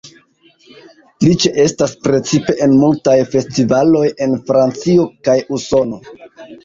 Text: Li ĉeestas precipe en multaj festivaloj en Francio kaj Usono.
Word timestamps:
Li 1.25 1.33
ĉeestas 1.43 1.93
precipe 2.07 2.55
en 2.67 2.73
multaj 2.85 3.17
festivaloj 3.35 4.05
en 4.27 4.35
Francio 4.49 5.07
kaj 5.29 5.37
Usono. 5.59 6.01